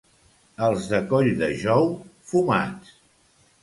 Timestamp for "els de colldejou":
0.67-1.89